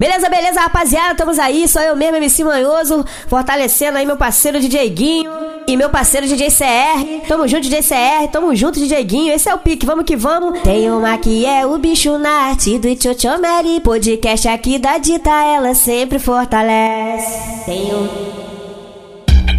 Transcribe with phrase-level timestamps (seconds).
[0.00, 4.88] Beleza, beleza, rapaziada, estamos aí, sou eu mesmo, MC Manhoso, fortalecendo aí meu parceiro DJ
[4.90, 5.28] Guinho
[5.66, 7.26] e meu parceiro DJ CR.
[7.26, 10.60] Tamo junto, DJ CR, tamo junto, DJ Guinho, esse é o pique, vamos que vamos.
[10.60, 15.74] Tem uma que é o bicho na arte do Tchotchomeri, podcast aqui da Dita, ela
[15.74, 17.64] sempre fortalece.
[17.64, 18.57] Tem um...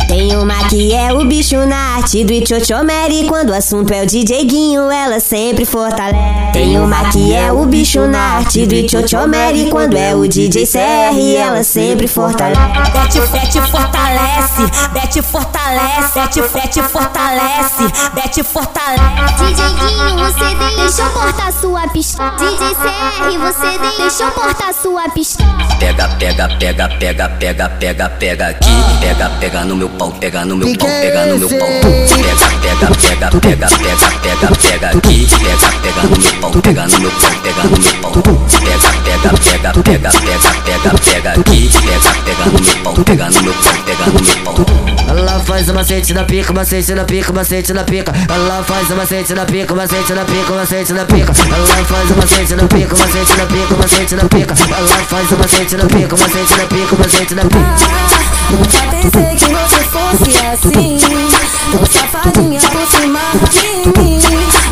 [0.09, 4.07] Tem uma que é o bicho na arte do Itchochomeri Quando o assunto é o
[4.07, 6.51] DJ Guinho, ela sempre fortalece.
[6.51, 11.37] Tem uma que é o bicho na arte do Itchochomeri Quando é o DJ CR,
[11.37, 12.59] ela sempre fortalece.
[12.91, 14.89] Bete, fete, fortalece.
[14.93, 16.19] Bete, fortalece.
[16.19, 17.83] Bete, fete, fortalece.
[18.15, 19.43] Bete, fortalece.
[19.45, 22.31] DJ Guinho, você deixou portar sua pistola.
[22.31, 25.49] DJ CR, você deixou portar sua pistola.
[25.79, 28.69] Pega, pega, pega, pega, pega, pega, pega aqui.
[28.99, 31.67] Pega, pega no meu pau, pega no meu pau, pega no meu pau.
[31.67, 35.27] Pega, pega, pega, pega, pega, pega, pega aqui.
[35.27, 38.11] Pega, pega no meu pau, pega no meu pau, pega no meu pau.
[38.63, 41.69] Pega, pega, pega, pega, pega, pega, pega aqui.
[41.69, 44.55] Pega, pega no meu pau, pega no meu pau, pega no meu pau.
[45.09, 48.13] Ela faz o macete na pica, macete na pica, macete na pica.
[48.29, 51.33] Ela faz o macete na pica, macete na pica, macete na pica.
[51.33, 54.55] Ela faz o macete na pica, macete na pica, macete na pica.
[54.77, 58.29] Ela faz o macete na pica, macete na pica, macete na pica.
[58.49, 60.97] Nunca pensei que você fosse assim
[61.91, 63.19] safadinha por cima
[63.49, 64.19] de mim.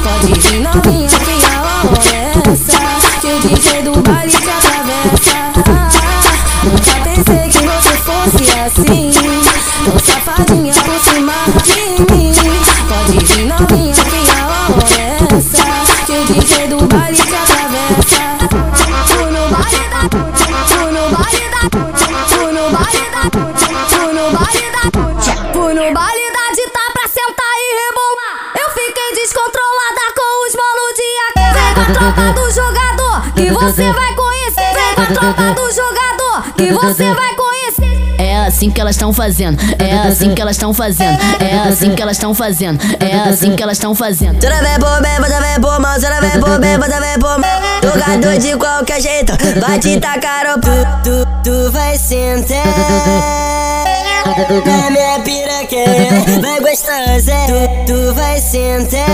[0.03, 2.80] Pode vir novinha que a hora é essa
[3.20, 5.38] Que o DJ do baile te atravessa.
[6.64, 9.27] Nunca pensei que você fosse assim
[35.38, 40.42] Do jogador que você vai conhecer É assim que elas estão fazendo, é assim que
[40.42, 44.42] elas estão fazendo, é assim que elas estão fazendo, é assim que elas estão fazendo.
[44.42, 47.00] Você não vem por bem, você vem por mal, você não vem por bem, você
[47.00, 47.61] vem por mal.
[47.84, 50.70] Jogador de qualquer jeito, vai te tacar o tu,
[51.04, 52.66] tu, tu vai sentar.
[54.66, 57.34] Na minha piroqueira, vai gostosa.
[57.48, 59.06] Tu, tu vai sentar.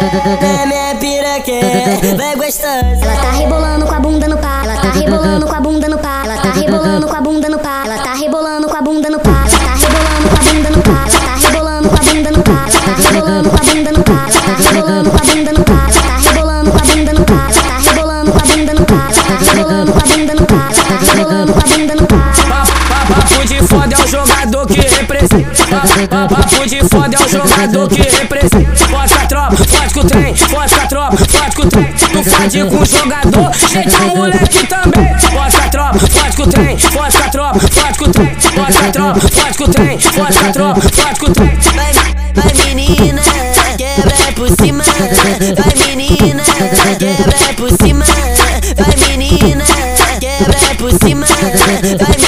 [0.00, 2.70] Na minha piroqueira, vai gostosa.
[3.02, 5.98] Ela tá rebolando com a bunda no pá Ela tá rebolando com a bunda no
[5.98, 9.10] pá Ela tá rebolando com a bunda no pá Ela tá rebolando com a bunda
[9.10, 12.00] no pá Ela tá rebolando com a bunda no pá Ela tá rebolando com a
[12.00, 15.16] bunda no pá Ela tá rebolando com a bunda no pá Ela tá rebolando com
[15.16, 18.30] a bunda no pá Ela tá rebolando com a bunda no pá Ela tá rebolando
[18.30, 21.12] com a bunda no pá Ela tá rebolando com a bunda no pá Ela tá
[21.14, 21.79] rebolando com a bunda no pá
[25.80, 28.76] Papo de foda é o jogador que representa.
[28.86, 31.92] Forte a tropa, forte com o trem, forte com a tropa, forte com o trem.
[31.94, 35.18] Tu fode com o jogador, jeito é o moleque também.
[35.18, 38.36] Forte a tropa, forte com o trem, forte com a tropa, forte com o trem.
[38.40, 41.58] Forte a tropa, forte com o trem, forte com a tropa, forte com o trem.
[41.74, 41.92] Vai,
[42.34, 43.22] vai menina,
[43.78, 44.84] quebra por cima.
[44.84, 46.42] Vai menina,
[46.98, 48.04] quebra por cima.
[48.76, 49.64] Vai menina,
[50.20, 51.26] quebra por cima.
[51.26, 52.19] Vai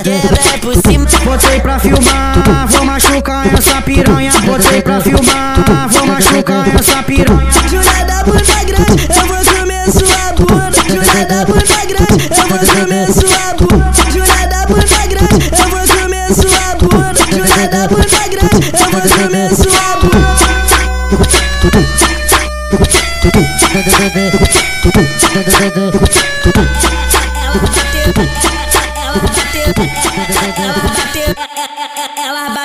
[0.00, 1.06] quebra por cima.
[1.24, 4.32] Botei pra filmar, vou machucar essa piranha.
[4.44, 7.50] Botei pra filmar, vou machucar essa piranha.
[7.68, 10.72] Júlia da bunda grande, eu vou comer sua bunda.
[10.88, 13.92] Júlia da bunda grande, eu vou comer sua bunda.
[14.10, 17.20] Júlia da bunda grande, eu vou comer sua bunda.
[17.30, 20.22] Júlia da bunda grande, eu vou comer sua bunda.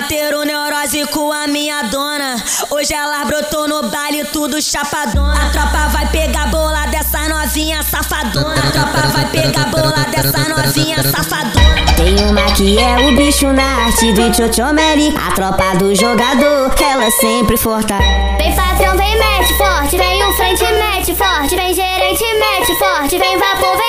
[0.08, 2.42] Bateram neurose com a minha dona.
[2.72, 5.34] Hoje elas brotou no baile, tudo chapadona.
[5.34, 8.56] A tropa vai pegar bola dessa novinha safadona.
[8.56, 11.88] A tropa vai pegar bola dessa novinha safadona.
[11.98, 17.10] Tem uma que é o bicho na arte do Tchotchomeri A tropa do jogador, ela
[17.10, 22.76] sempre fortalece Vem patrão, vem mete forte Vem o frente, mete forte Vem gerente, mete
[22.78, 23.87] forte Vem vapor, vem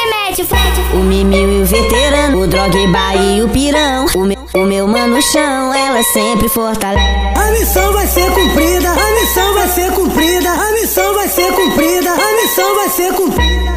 [0.93, 5.21] O Mimil e o veterano, o Drogba e o pirão O meu, o meu mano
[5.21, 7.05] chão, ela sempre fortalece
[7.37, 12.11] A missão vai ser cumprida, a missão vai ser cumprida, a missão vai ser cumprida,
[12.13, 13.69] a missão vai ser cumprida.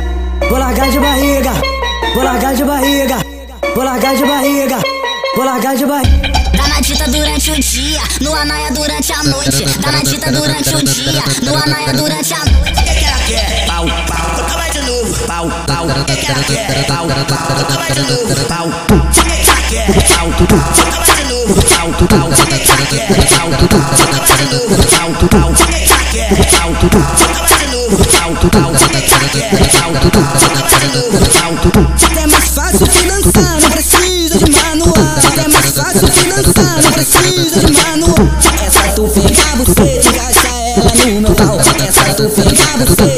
[0.49, 1.51] Vou largar de barriga,
[2.13, 3.17] vou largar de barriga,
[3.73, 4.77] vou largar de barriga,
[5.35, 6.31] vou largar de barriga.
[6.57, 9.63] Tá na dita durante o dia, no anaia durante a noite.
[9.81, 12.71] Tá na dita durante o dia, no anaia durante a noite.
[12.71, 13.65] O que que ela quer?
[13.67, 13.85] Pau,
[15.27, 17.17] pau, pau, é que ela quer, pau, pau,
[17.59, 18.69] então vai de novo, pau,
[19.11, 23.07] saca que ela quer, pau, então vai de novo, pau, pau, saca que ela quer,
[23.29, 27.03] pau, então vai de novo, pau, pau, saca que ela quer, pau, então
[27.47, 31.17] vai de novo, pau, pau, saca que ela quer, pau, então vai de novo,
[31.71, 31.87] pau,
[32.17, 34.93] é mais fácil finançar, não precisa de manual,
[38.95, 43.10] tu ficar você, de gastar ela no meu pau, é tu ficar você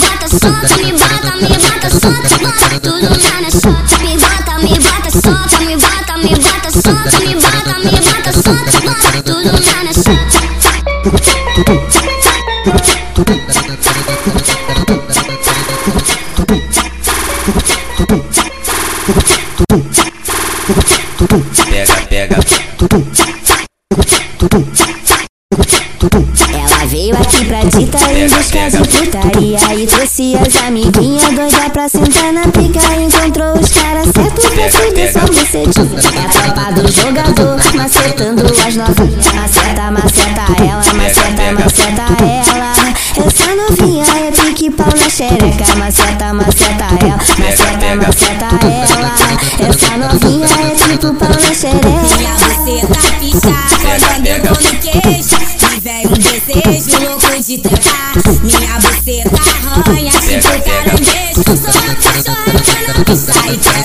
[0.00, 3.08] me bota, solta, me bota, me bota, tudo
[3.40, 3.99] na
[29.52, 35.12] E trouxe as amiguinhas doida pra sentar na pica Encontrou os caras certos pra subir
[35.12, 39.26] só bucetinha É a tropa do jogador, macetando as novinhas.
[39.34, 42.72] Maceta, maceta ela, maceta, maceta ela.
[43.26, 45.74] Essa novinha é pique pau na xereca.
[45.76, 48.56] Maceta, maceta ela, maceta, maceta
[48.94, 49.68] ela.
[49.68, 51.88] Essa novinha é tipo pau na xereca.
[52.16, 54.56] Minha buceta picha quando eu no
[55.00, 55.36] queixo
[55.70, 58.12] Me vem um desejo louco de tentar
[58.42, 58.78] Minha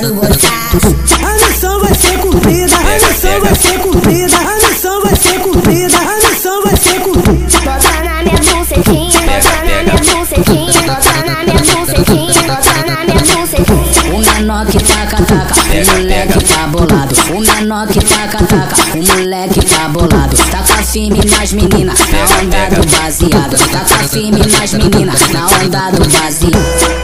[0.06, 5.98] A missão vai ser cumprida, a missão vai ser cumprida, a missão vai ser cumprida,
[5.98, 7.60] a missão vai ser cumprida.
[7.62, 13.18] Bota na minha bucetinha, bota na minha bucetinha, bota na minha bucetinha, bota na minha
[13.18, 14.14] bucetinha.
[14.14, 17.16] O menor que taca, taca, o moleque tá bolado.
[17.32, 20.38] O menor que taca, taca, o moleque tá bolado.
[20.52, 23.58] Taca firme nas meninas, na onda do baseado.
[23.72, 26.95] Taca firme nas meninas, na onda do baseado.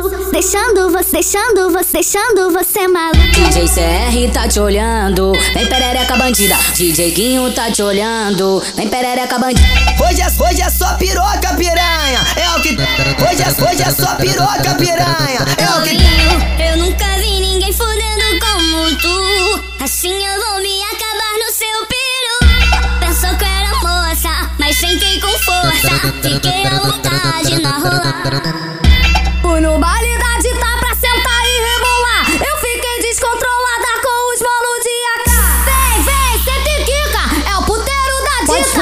[0.00, 3.18] Deixando você, deixando você, deixando você maluco.
[3.18, 6.56] DJ CR tá te olhando, vem perereca bandida.
[6.74, 9.68] DJ Guinho tá te olhando, vem perereca bandida.
[10.02, 12.20] Hoje é, hoje é só piroca, piranha.
[12.34, 12.70] É o que.
[12.70, 15.44] Hoje é, hoje é só piroca, piranha.
[15.58, 15.98] É o que.
[16.62, 19.84] Eu nunca vi ninguém fudendo como tu.
[19.84, 23.00] Assim eu vou me acabar no seu peru.
[23.00, 25.90] Pensou que era moça, mas sentei com força.
[26.22, 28.89] Fiquei à vontade na rola.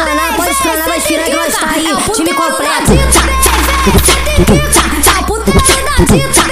[0.05, 0.37] Dita.
[0.37, 1.87] Pode esplanar, vai tirar que nós tá aí.
[1.87, 2.93] É Time completo.
[5.85, 6.48] da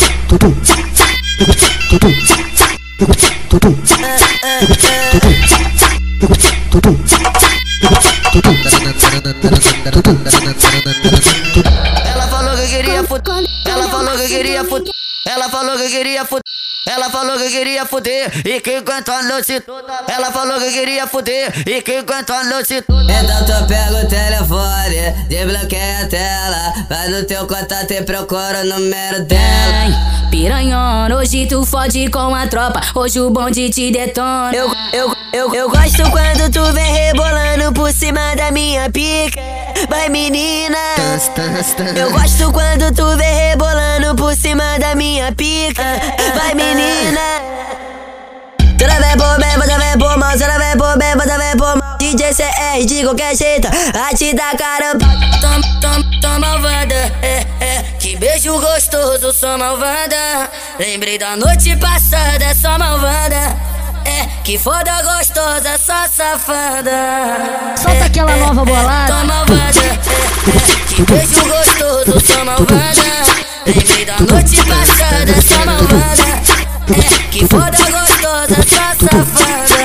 [17.50, 20.04] que queria fuder e que a noite toda.
[20.08, 23.12] Ela falou que queria fuder e que a noite toda.
[23.12, 26.72] Então tu pega o telefone, desbloqueia a tela.
[26.88, 30.30] Vai no teu contato e procura o número dela.
[30.30, 32.80] Piranhona, hoje tu fode com a tropa.
[32.94, 34.54] Hoje o bonde te detona.
[34.54, 39.40] Eu, eu, eu, eu gosto quando tu vem rebolando por cima da minha pica.
[39.88, 40.78] Vai menina.
[41.96, 45.82] Eu gosto quando tu vem rebolando por cima da minha pica.
[46.34, 47.20] Vai menina.
[48.78, 50.32] Toda vez por bem, você vem por mal.
[50.32, 51.98] Toda vez por bem, você vem por mal.
[51.98, 53.68] DJ CR de qualquer jeito.
[53.68, 55.06] A te dar caramba.
[55.40, 62.54] Tom, tom, tom malvada, é, é Que beijo gostoso, sou malvada Lembrei da noite passada,
[62.54, 63.69] sou malvada
[64.10, 67.76] é, que foda gostosa, só safada.
[67.76, 69.06] Solta é, aquela é, nova bolada.
[69.06, 70.00] Toma malvada,
[70.88, 73.02] que beijo gostoso, só malvada.
[73.66, 76.40] Lembrei da noite passada, só malvada.
[77.30, 79.80] Que foda gostosa, só safada.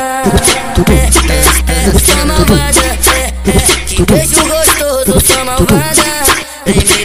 [0.89, 2.97] É, malvada,
[3.85, 6.25] que beijo gostoso, só malvada.
[6.65, 7.04] Lembrei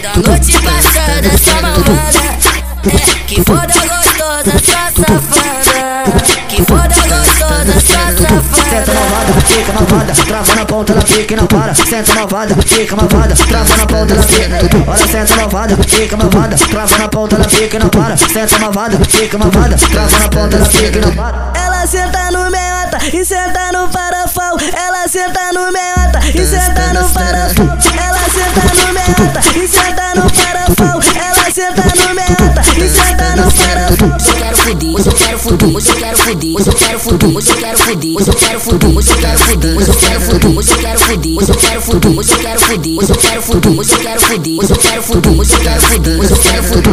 [9.51, 11.75] fica malvada, trava na ponta, ela fica e não para.
[11.75, 14.59] Senta malvada, fica malvada, trava na ponta, ela fica.
[14.87, 18.17] Olha, senta malvada, fica malvada, trava na ponta, ela fica e não para.
[18.17, 21.51] Senta malvada, fica malvada, trava na ponta, ela fica e não para.
[21.55, 24.57] Ela senta no meiota e senta no farofão.
[24.73, 27.77] Ela senta no meiota e senta no farofão.
[28.07, 30.99] Ela senta no meiota e senta no farofão.
[31.15, 34.40] Ela senta no meiota e senta no farofão.
[34.71, 37.55] Fudir, hoje eu quero fudir, hoje eu quero fudir, hoje eu quero fudir, hoje eu
[37.55, 41.51] quero fudir, hoje eu quero fudir, hoje eu quero fudir, hoje eu quero fudir, hoje
[41.51, 44.59] eu quero fudir, hoje eu quero fudir, hoje eu quero fudir, hoje eu quero fudir,
[44.59, 46.91] hoje eu quero fudir, hoje eu quero fudir, hoje eu quero fudir,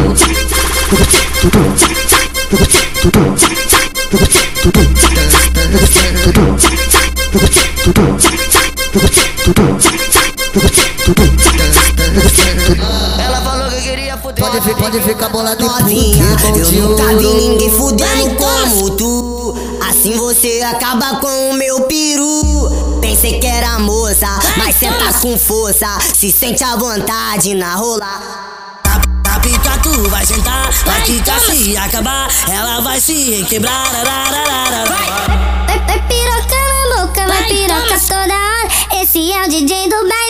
[2.49, 3.58] hoje eu quero fudir.
[14.89, 16.25] Pode, fi- pode ficar bolado novinha.
[16.55, 19.55] Eu nunca vi ninguém fudendo como tu.
[19.87, 22.99] Assim você acaba com o meu peru.
[22.99, 24.27] Pensei que era moça,
[24.57, 25.87] mas cê tá com força.
[26.15, 28.07] Se sente à vontade na rola.
[29.31, 32.27] A pica tu vai sentar, vai quicar se acabar.
[32.51, 33.83] Ela vai se quebrar.
[33.91, 39.01] Vai, vai piroca na boca, vai piroca toda hora.
[39.01, 40.28] Esse é o DJ do baile,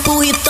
[0.00, 0.49] empurre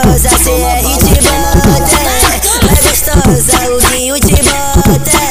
[0.00, 1.84] gostosa, é de bota.
[2.82, 5.24] Gostosa, o guinho de bota.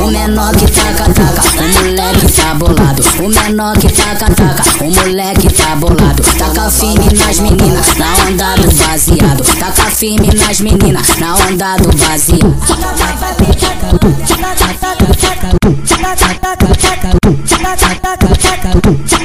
[0.00, 3.02] O menor que taca, taca, o moleque tá bolado.
[3.22, 6.22] O menor que taca, taca, o moleque tá bolado.
[6.38, 9.42] Taca firme nas meninas, na onda do baseado.
[9.58, 12.54] Taca firme nas meninas, na onda do baseado.
[18.64, 19.23] Vai,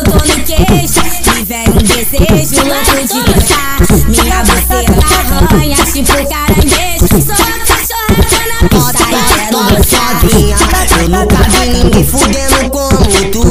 [0.00, 1.00] eu tô no queixo
[1.46, 3.76] vem um desejo louco de dançar
[4.08, 10.56] Minha buceta arranha tipo caranguejo Sou a cachorra na pista e quero dançar novinha.
[11.00, 12.96] Eu nunca vi ninguém fudendo como
[13.30, 13.42] tu.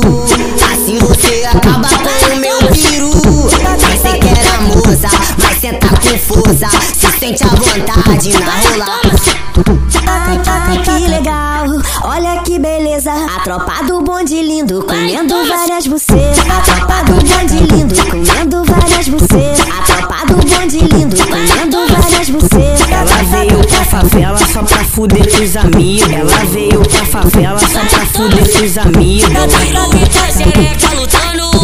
[0.71, 3.11] Assim você acaba com o meu peru.
[3.87, 5.07] Pensei que era moça,
[5.41, 6.67] mas cê tá com força.
[6.93, 8.99] Se sente à vontade na rola.
[10.07, 11.65] Ai, ai, que legal,
[12.03, 13.11] olha que beleza.
[13.11, 14.83] A tropa do bonde lindo,
[24.99, 26.11] fuder com os amigos.
[26.11, 29.33] Ela veio pra favela só pra fuder com os amigos.
[29.33, 31.58] Eu tiro muita xereca lutando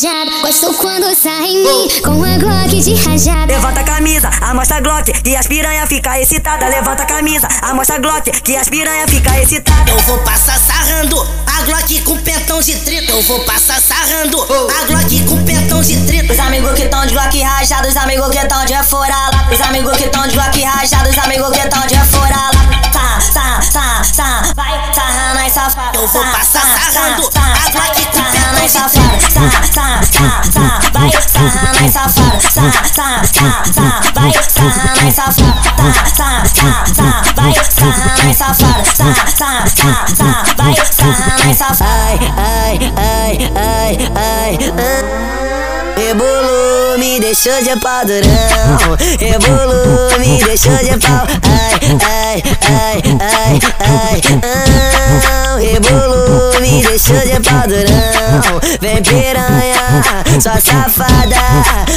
[0.00, 3.52] rajada, gosto quando saem em mim com a Glock de rajada.
[3.52, 6.66] Levanta a camisa, amostra a Glock, que as piranha fica excitada.
[6.68, 9.90] Levanta a camisa, amostra a Glock, que as piranha fica excitada.
[9.90, 13.12] Eu vou passar sarrando a Glock com pentão de 30.
[13.12, 16.32] Eu vou passar sarrando a Glock com pentão de 30.
[16.32, 19.29] Os amigos que tão de Glock rajado, os amigos que tão de fora.
[19.52, 22.90] Os amigos que tão de Glock rajado, os amigos que tão de fora lá.
[22.92, 26.00] Sarra, sarra, sarra, sarra, vai sarra nas safadas.
[26.00, 29.24] Eu vou passar sarrando a Glock com sarra nas safadas.
[29.24, 29.30] 30.
[29.30, 32.42] Sarra, sarra, sarra, sarra, vai sarra nas safadas.
[32.44, 35.64] Sarra, sarra, sarra, sarra, vai sarra nas safadas.
[35.74, 38.88] Sarra, sarra, sarra, sarra, vai sarra nas safadas.
[38.96, 41.88] Sarra, sarra, sarra, sarra, vai sarra nas safadas.
[41.90, 45.59] Ai, ai, ai, ai, ai.
[46.00, 48.96] Rebolou, me deixou de pau durão.
[49.18, 51.26] Rebolou, me deixou de pau.
[51.44, 55.72] Ai, ai, ai, ai, ai, ai.
[55.72, 58.60] Rebolou, me deixou de pau durão.
[58.80, 60.04] Vem piranha,
[60.40, 61.36] sua safada.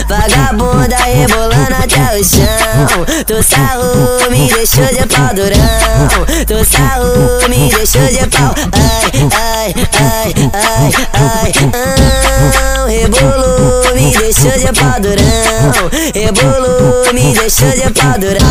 [0.07, 3.05] Vagabunda rebolando até o chão.
[3.25, 6.07] Tu sarrou, me deixou de pau durão.
[6.45, 8.53] Tu sarrou, me deixou de pau.
[8.73, 12.23] Ai, ai, ai, ai, ai, ai.
[12.87, 15.89] Rebolou, me deixou de pau durão.
[16.13, 18.43] Rebolou, me deixou de pau durão.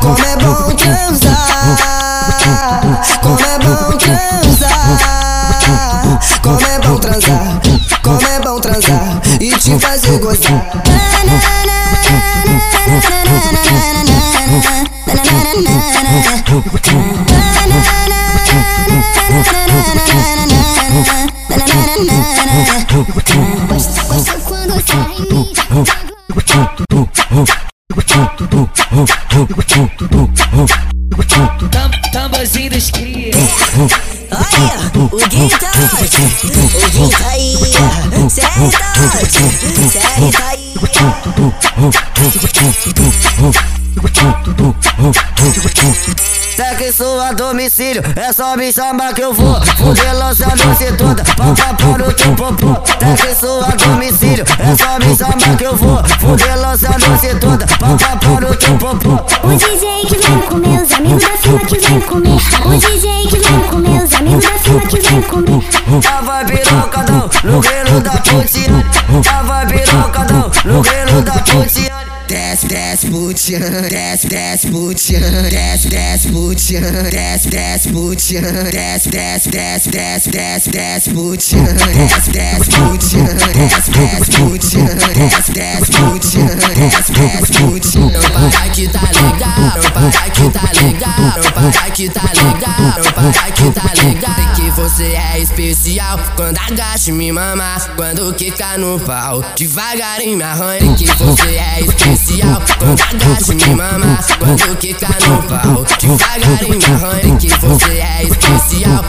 [0.00, 2.03] Como é bom transar,
[3.22, 4.98] como é bom transar,
[6.42, 7.60] como é bom transar,
[8.02, 10.70] como é bom transar e te fazer gozar.
[23.68, 24.03] Gosto,
[47.24, 49.58] Sua domicílio, é só me chamar que eu vou.
[49.78, 52.76] Fuder lançando-se toda, pau pra pau no teu popô
[53.16, 56.04] Segue sua domicílio, é só me chamar que eu vou.
[56.20, 60.82] Fuder lançando-se toda, pau pra pau no teu popô O DJ que vai me comer,
[60.82, 62.40] os amigos da fila que me comer.
[62.62, 65.64] O DJ que vai me comer, os amigos da fila que me comer.
[66.02, 68.84] Tava pirocadão no grelo da pontinha
[69.22, 72.03] Tava pirocadão no grelo da pontinha
[72.54, 79.90] Desce, desce, putian, desce, desce, putian, desce, desce, putian, desce, desce, putian, desce, desce, desce,
[79.90, 85.52] desce, desce, desce, putian, desce, desce, putian, desce, desce, desce,
[86.74, 87.98] desce, desce, desce.
[87.98, 93.02] Não para que tá legal, não para que tá legal, não para que tá legal,
[93.02, 93.84] não tá
[94.54, 100.94] que você é especial quando agacha me mama, quando quica no pau, devagarinho me arranha.
[100.94, 102.43] Que você é especial
[103.50, 105.44] e me mama, quando quica no
[107.38, 109.04] que você é especial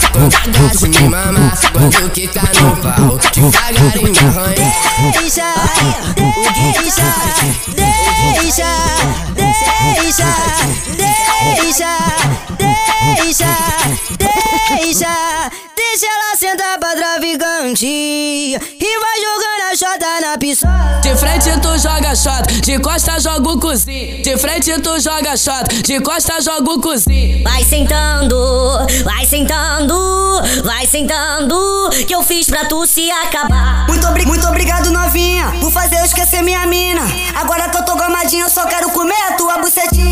[0.84, 2.76] e me mama, quando quica no.
[5.12, 5.54] Deixa,
[6.16, 7.04] deixa,
[8.14, 8.66] deixa,
[9.96, 10.30] deixa,
[11.56, 11.92] deixa,
[13.16, 13.54] deixa,
[14.70, 19.15] deixa, deixa ela sentar pra traficante e vai
[20.38, 24.22] De frente tu joga shot, de costa joga o cozinho.
[24.22, 27.42] De frente tu joga shot, de costa joga o cozinho.
[27.42, 28.36] Vai sentando,
[29.06, 29.96] vai sentando,
[30.64, 33.88] vai sentando, que eu fiz pra tu se acabar.
[33.88, 37.02] Muito, obri muito obrigado, novinha, por fazer eu esquecer minha mina.
[37.36, 40.05] Agora que eu tô gamadinha, eu só quero comer a tua bucetinha.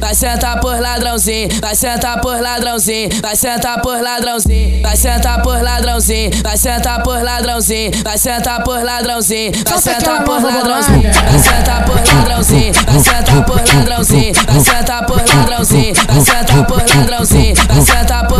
[0.00, 5.60] Vai sentar por ladrãozinho, vai sentar por ladrãozinho, vai sentar por ladrãozinho, vai sentar por
[5.60, 11.84] ladrãozinho, vai sentar por ladrãozinho, vai sentar por ladrãozinho, vai sentar por ladrãozinho, vai sentar
[11.84, 16.20] por ladrãozinho, vai sentar por ladrãozinho, vai sentar por ladrãozinho, vai sentar por ladrãozinho, vai
[16.20, 18.35] sentar por ladrãozinho, vai sentar por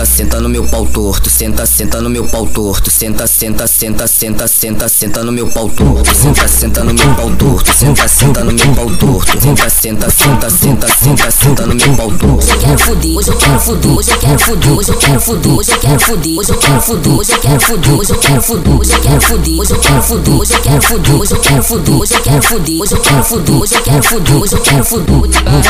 [0.00, 4.06] Senta, senta no meu pau torto, senta, senta no meu pau torto, senta, senta, senta,
[4.06, 8.42] senta, senta, senta no meu pau torto, senta, senta no meu pau torto, senta, senta
[8.42, 12.36] no meu pau torto, senta, senta, senta, senta, senta, senta no meu pau torto.
[12.36, 16.00] Hoje eu quero fuder, hoje eu quero fuder, hoje eu quero fuder, hoje eu quero
[16.00, 19.00] fuder, hoje eu quero fuder, hoje eu quero fuder, hoje eu quero fuder, hoje eu
[19.00, 22.14] quero fuder, hoje eu quero fuder, hoje eu quero fuder, hoje eu quero fuder, hoje
[22.14, 24.36] eu quero fuder, hoje eu quero fuder, hoje eu quero fuder, hoje eu quero fuder,
[24.36, 25.10] hoje eu quero fuder.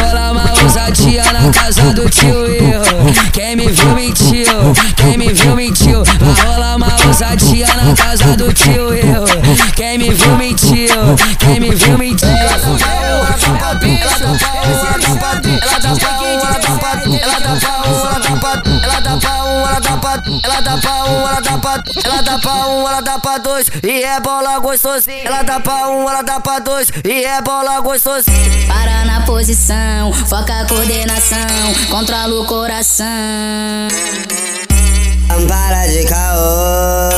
[0.01, 2.81] Rolar uma ousadia na casa do tio eu.
[3.33, 3.99] Quem me viu
[4.96, 6.02] quem me viu mentiu.
[6.04, 9.24] Vai rolar uma ousadia na casa do tio eu.
[9.74, 12.28] Quem me viu mentiu, quem me viu mentiu.
[20.42, 23.70] Ela dá ela dá pau, ela dá pau, ela dá pau, ela dá pra dois
[23.83, 25.24] e é bola gostosinha.
[25.24, 28.66] Ela dá pra um, ela dá pra dois e é bola gostosinha.
[28.68, 31.38] Para na posição, foca a coordenação,
[31.90, 33.06] controla o coração.
[35.48, 37.11] Para de caô.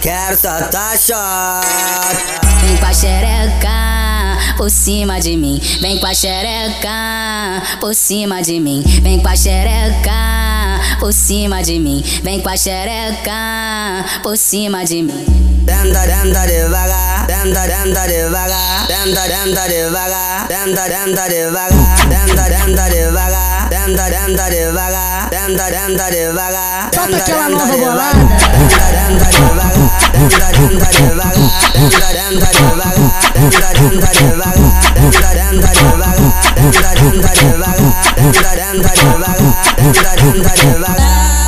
[0.00, 2.40] Quero só tua shot.
[2.62, 5.60] Vem com a xereca por cima de mim.
[5.80, 8.82] Vem com a xereca por cima de mim.
[9.02, 10.59] Vem com a xereca
[10.98, 12.02] por cima de mim.
[12.22, 15.59] Vem com a xereca por cima de mim.
[15.66, 23.68] Tenta, tenta devagar, tenta, tenta devagar, tenta, tenta devagar, tenta, tenta devagar, tenta, tenta devagar,
[23.70, 26.90] tenta, tenta devagar, tenta, tenta devagar.
[26.94, 28.18] Solta aquela nova bolada.
[28.50, 29.74] Tenta, tenta devagar,
[30.12, 31.34] tenta, tenta devagar,
[31.72, 32.96] tenta, tenta devagar,
[33.34, 34.58] tenta, tenta devagar,
[34.94, 39.40] tenta, tenta devagar, tenta, tenta devagar, tenta, tenta devagar,
[39.76, 41.39] tenta, tenta devagar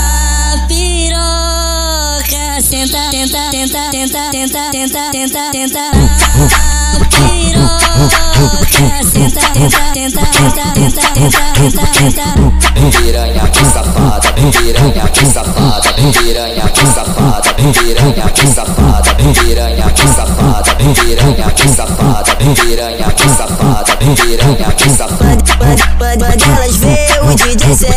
[2.83, 5.90] tenta, tenta, tenta, tenta, tenta, tenta, tenta, tenta.
[12.90, 20.71] Piranha que safada, piranha que safada, piranha que safada, piranha que safada, piranha que safada
[20.94, 25.42] piranha que safada, piranha que safada, piranha que safada.
[25.98, 27.88] Quando elas vê o DJ CR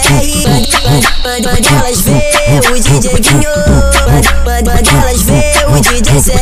[1.24, 2.22] Quando elas vê
[2.70, 3.52] o DJ Guinho
[4.44, 6.36] Quando elas vê o DJ CR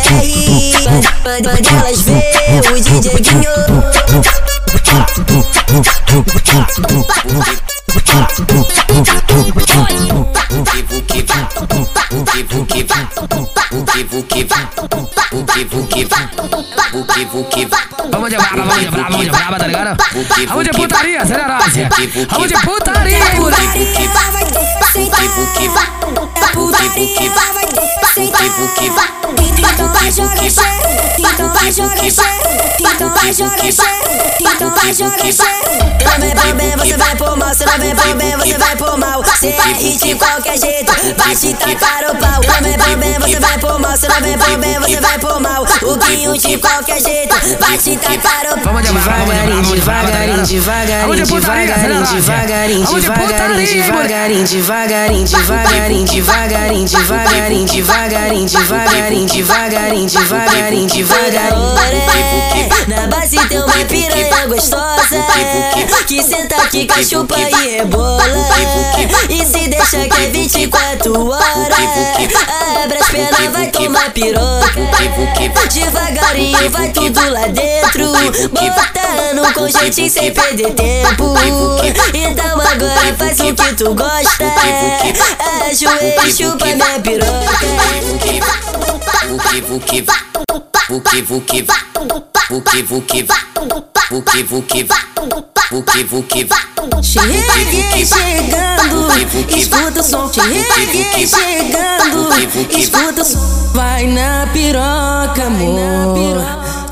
[1.23, 2.21] Quando elas vê
[2.69, 3.53] o DJ Guinho
[18.11, 19.97] Vamos de braba, vamos de braba, vamos de braba, tá ligado?
[20.47, 21.89] Vamos de putaria, acelerose.
[22.29, 23.41] Vamos de putaria, hein,
[29.39, 29.89] Então
[32.93, 33.23] então então
[35.23, 35.63] então.
[36.03, 38.75] Não vem pra bem, você vai por mal Se não vem pra bem, você vai
[38.75, 43.17] por mal CR de qualquer jeito, vai te tacar o pau Não vem pra bem,
[43.19, 46.37] você vai por mal Se não vem pra bem, você vai por mal O guinho
[46.37, 50.43] de qualquer jeito, vai te tacar o pau Vamos de braba, vamos de braba, Devagarinho,
[50.43, 51.25] devagarinho,
[52.05, 52.85] devagarinho, devagarinho, devagarinho,
[54.45, 62.43] devagarinho, devagarinho, devagarinho, devagarinho, devagarinho, devagarinho, devagarinho, devagarinho, devagarinho, devagarinho, devagarinho.
[62.87, 65.25] Na base tem uma piranha gostosa
[66.05, 68.23] Que senta aqui, cachupa e rebola
[69.29, 71.77] E se deixa que é 24 horas
[72.83, 74.69] Abre as pernas, vai tomar piroca
[75.71, 78.11] Devagarinho, vai tudo lá dentro
[78.51, 81.33] Botando com jeitinho sem perder tempo
[82.13, 84.53] Então agora faz o que tu gosta
[85.69, 88.92] Ajoelha e chupa minha piroca
[89.33, 90.05] Vuki vuki
[90.89, 91.65] vuki vuki
[92.87, 93.23] vuki vuki
[94.11, 94.83] vuki
[95.71, 96.47] vuki vuki vuki.
[97.01, 99.09] Cheguei chegando,
[99.57, 100.29] escuta o som.
[100.31, 102.29] Cheguei chegando,
[102.77, 103.41] escuta o som.
[103.73, 106.45] Vai na piroca, amor.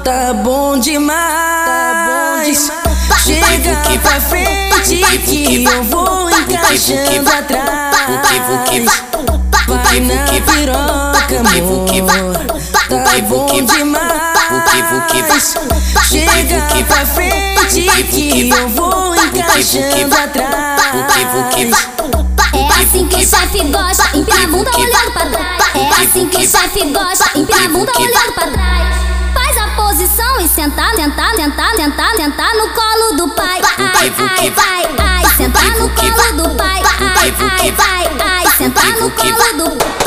[0.04, 2.71] Tá bom demais.
[3.23, 7.61] Chega pra frente que eu vou encaixando atrás.
[13.32, 14.12] Bom demais.
[16.04, 20.91] Chega pra frente que eu vou encaixando atrás.
[22.54, 25.76] É assim que o chefe gosta, empina a bunda olhando pra trás.
[25.76, 28.96] É assim que o chefe gosta, empina a bunda olhando pra trás.
[29.34, 33.62] Faz a posição e sentar, sentar, sentar, sentar, sentar no colo do pai.
[33.78, 36.84] Ai, ai, ai, ai, sentar no colo do pai.
[37.00, 40.02] Ai, ai, ai, ai, sentar no colo do pai.